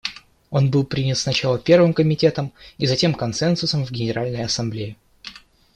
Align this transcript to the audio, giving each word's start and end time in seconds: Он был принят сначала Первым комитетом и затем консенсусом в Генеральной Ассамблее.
Он 0.49 0.71
был 0.71 0.83
принят 0.83 1.19
сначала 1.19 1.59
Первым 1.59 1.93
комитетом 1.93 2.53
и 2.79 2.87
затем 2.87 3.13
консенсусом 3.13 3.85
в 3.85 3.91
Генеральной 3.91 4.43
Ассамблее. 4.43 4.95